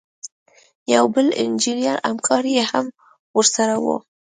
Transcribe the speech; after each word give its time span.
یو 0.93 1.05
بل 1.13 1.27
انجینر 1.43 1.97
همکار 2.09 2.43
یې 2.55 2.63
هم 2.71 2.85
ورسره 3.37 3.75
و. 3.83 3.85